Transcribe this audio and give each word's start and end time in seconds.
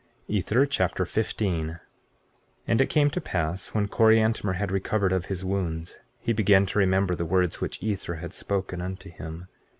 Ether 0.27 0.65
Chapter 0.65 1.05
15 1.05 1.67
15:1 1.73 1.79
And 2.65 2.81
it 2.81 2.89
came 2.89 3.11
to 3.11 3.21
pass 3.21 3.67
when 3.75 3.87
Coriantumr 3.87 4.53
had 4.55 4.71
recovered 4.71 5.11
of 5.11 5.25
his 5.27 5.45
wounds, 5.45 5.99
he 6.17 6.33
began 6.33 6.65
to 6.65 6.79
remember 6.79 7.13
the 7.13 7.23
words 7.23 7.61
which 7.61 7.83
Ether 7.83 8.15
had 8.15 8.33
spoken 8.33 8.81
unto 8.81 9.11
him. 9.11 9.47